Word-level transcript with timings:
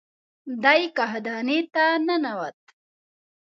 دی 0.63 0.81
کاهدانې 0.97 1.59
ته 1.73 1.85
ننوت. 2.05 2.57